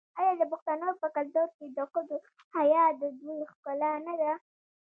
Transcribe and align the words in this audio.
آیا 0.19 0.33
د 0.41 0.43
پښتنو 0.51 0.89
په 1.01 1.07
کلتور 1.15 1.47
کې 1.57 1.65
د 1.77 1.79
ښځو 1.91 2.17
حیا 2.55 2.85
د 3.01 3.03
دوی 3.19 3.39
ښکلا 3.51 3.91
نه 4.07 4.13
ده؟ 4.21 4.31